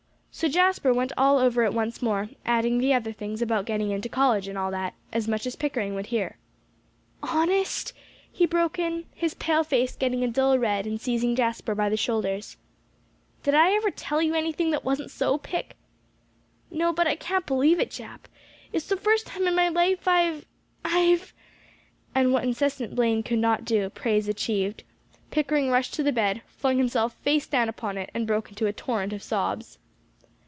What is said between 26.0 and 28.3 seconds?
the bed, flung himself face down upon it, and